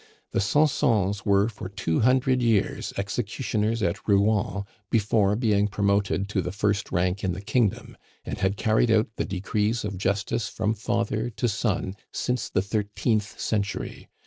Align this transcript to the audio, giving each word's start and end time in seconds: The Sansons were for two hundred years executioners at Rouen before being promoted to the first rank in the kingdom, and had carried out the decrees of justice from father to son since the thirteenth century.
The 0.31 0.39
Sansons 0.41 1.27
were 1.27 1.47
for 1.47 1.69
two 1.69 1.99
hundred 1.99 2.41
years 2.41 2.91
executioners 2.97 3.83
at 3.83 4.07
Rouen 4.07 4.63
before 4.89 5.35
being 5.35 5.67
promoted 5.67 6.27
to 6.29 6.41
the 6.41 6.51
first 6.51 6.91
rank 6.91 7.23
in 7.23 7.33
the 7.33 7.39
kingdom, 7.41 7.95
and 8.25 8.39
had 8.39 8.57
carried 8.57 8.89
out 8.89 9.09
the 9.17 9.25
decrees 9.25 9.85
of 9.85 9.99
justice 9.99 10.47
from 10.49 10.73
father 10.73 11.29
to 11.29 11.47
son 11.47 11.95
since 12.11 12.49
the 12.49 12.63
thirteenth 12.63 13.39
century. 13.39 14.09